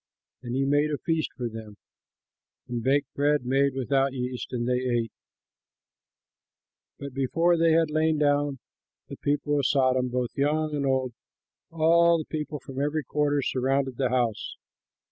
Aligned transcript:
And 0.41 0.55
he 0.55 0.65
made 0.65 0.89
a 0.89 0.97
feast 0.97 1.31
for 1.37 1.47
them 1.47 1.77
and 2.67 2.81
baked 2.81 3.13
bread 3.13 3.45
made 3.45 3.75
without 3.75 4.13
yeast, 4.13 4.51
and 4.51 4.67
they 4.67 4.79
ate. 4.79 5.11
But 6.97 7.13
before 7.13 7.55
they 7.55 7.73
had 7.73 7.91
lain 7.91 8.17
down, 8.17 8.57
the 9.09 9.17
people 9.17 9.59
of 9.59 9.67
Sodom, 9.67 10.09
both 10.09 10.35
young 10.35 10.73
and 10.75 10.87
old, 10.87 11.13
all 11.69 12.17
the 12.17 12.25
people 12.25 12.57
from 12.59 12.81
every 12.81 13.03
quarter, 13.03 13.43
surrounded 13.43 13.97
the 13.97 14.09
house. 14.09 14.55